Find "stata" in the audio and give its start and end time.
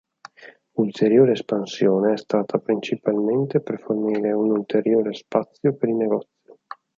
2.17-2.57